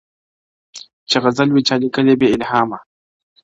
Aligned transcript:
چي 1.09 1.17
غزل 1.23 1.49
وي 1.51 1.61
چا 1.67 1.75
لیکلی 1.81 2.15
بې 2.19 2.27
الهامه, 2.35 2.79